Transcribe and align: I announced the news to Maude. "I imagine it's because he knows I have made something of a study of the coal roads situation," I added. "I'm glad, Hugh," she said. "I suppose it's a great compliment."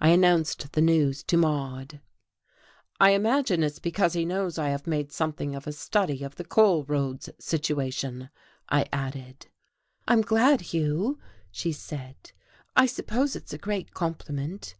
I 0.00 0.10
announced 0.10 0.74
the 0.74 0.80
news 0.80 1.24
to 1.24 1.36
Maude. 1.36 2.00
"I 3.00 3.10
imagine 3.10 3.64
it's 3.64 3.80
because 3.80 4.12
he 4.12 4.24
knows 4.24 4.58
I 4.58 4.68
have 4.68 4.86
made 4.86 5.10
something 5.10 5.56
of 5.56 5.66
a 5.66 5.72
study 5.72 6.22
of 6.22 6.36
the 6.36 6.44
coal 6.44 6.84
roads 6.84 7.30
situation," 7.40 8.30
I 8.68 8.86
added. 8.92 9.48
"I'm 10.06 10.20
glad, 10.22 10.60
Hugh," 10.70 11.18
she 11.50 11.72
said. 11.72 12.30
"I 12.76 12.86
suppose 12.86 13.34
it's 13.34 13.52
a 13.52 13.58
great 13.58 13.92
compliment." 13.92 14.76